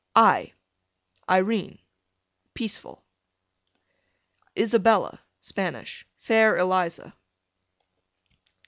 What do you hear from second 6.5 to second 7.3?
Eliza.